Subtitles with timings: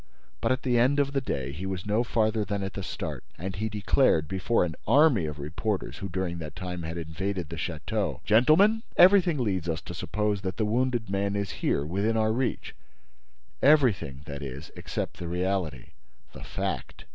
[0.41, 3.23] But at the end of the day he was no farther than at the start;
[3.37, 7.55] and he declared, before an army of reporters who, during that time, had invaded the
[7.55, 12.33] château: "Gentlemen, everything leads us to suppose that the wounded man is here, within our
[12.33, 12.73] reach;
[13.61, 15.89] everything, that is, except the reality,
[16.33, 17.05] the fact.